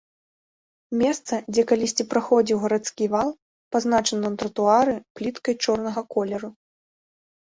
Месца, 1.01 1.33
дзе 1.53 1.65
калісьці 1.71 2.07
праходзіў 2.15 2.57
гарадскі 2.65 3.05
вал, 3.13 3.29
пазначана 3.75 4.23
на 4.37 4.43
тратуары 4.45 4.95
пліткай 5.21 5.55
чорнага 5.67 6.01
колеру. 6.17 6.49